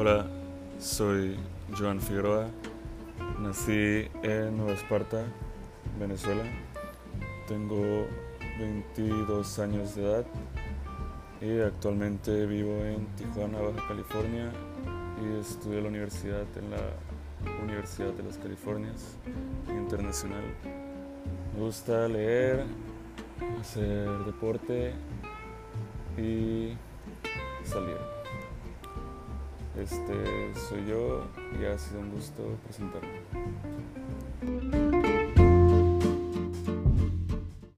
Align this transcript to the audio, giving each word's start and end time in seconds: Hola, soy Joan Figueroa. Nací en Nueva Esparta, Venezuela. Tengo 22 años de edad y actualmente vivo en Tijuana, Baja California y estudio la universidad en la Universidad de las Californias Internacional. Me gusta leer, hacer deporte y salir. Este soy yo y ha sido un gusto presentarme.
Hola, 0.00 0.24
soy 0.78 1.36
Joan 1.76 2.00
Figueroa. 2.00 2.46
Nací 3.40 4.06
en 4.22 4.56
Nueva 4.56 4.74
Esparta, 4.74 5.24
Venezuela. 5.98 6.44
Tengo 7.48 8.06
22 8.60 9.58
años 9.58 9.96
de 9.96 10.04
edad 10.04 10.24
y 11.40 11.58
actualmente 11.58 12.46
vivo 12.46 12.76
en 12.84 13.06
Tijuana, 13.16 13.58
Baja 13.58 13.88
California 13.88 14.52
y 15.20 15.40
estudio 15.40 15.80
la 15.80 15.88
universidad 15.88 16.46
en 16.54 16.70
la 16.70 17.60
Universidad 17.64 18.12
de 18.12 18.22
las 18.22 18.38
Californias 18.38 19.16
Internacional. 19.68 20.44
Me 21.56 21.60
gusta 21.60 22.06
leer, 22.06 22.66
hacer 23.60 24.08
deporte 24.26 24.92
y 26.16 26.74
salir. 27.64 28.17
Este 29.78 30.52
soy 30.68 30.86
yo 30.88 31.22
y 31.60 31.64
ha 31.64 31.78
sido 31.78 32.00
un 32.00 32.10
gusto 32.10 32.42
presentarme. 32.64 33.20